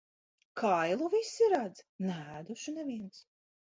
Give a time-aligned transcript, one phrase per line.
[0.61, 3.27] Kailu visi redz, neēdušu neviens.